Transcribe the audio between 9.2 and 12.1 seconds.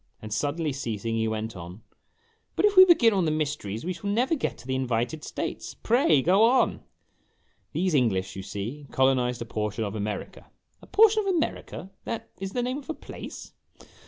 a portion of America ""A portion of America